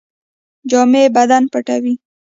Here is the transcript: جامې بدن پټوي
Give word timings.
جامې 0.69 1.03
بدن 1.15 1.43
پټوي 1.53 1.93